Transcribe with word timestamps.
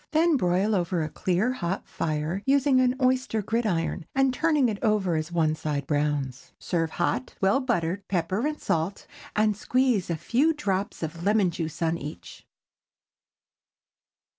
Then 0.13 0.35
broil 0.35 0.73
over 0.73 1.03
a 1.03 1.09
clear, 1.09 1.53
hot 1.53 1.87
fire, 1.87 2.41
using 2.47 2.81
an 2.81 2.95
oyster 2.99 3.43
gridiron, 3.43 4.07
and 4.15 4.33
turning 4.33 4.67
it 4.67 4.79
over 4.81 5.13
as 5.13 5.31
one 5.31 5.53
side 5.53 5.85
browns. 5.85 6.53
Serve 6.57 6.89
hot, 6.89 7.35
well 7.39 7.59
buttered, 7.59 8.07
pepper 8.07 8.47
and 8.47 8.59
salt, 8.59 9.05
and 9.35 9.55
squeeze 9.55 10.09
a 10.09 10.15
few 10.17 10.53
drops 10.55 11.03
of 11.03 11.21
lemon 11.23 11.51
juice 11.51 11.83
upon 11.83 11.99
each. 11.99 12.47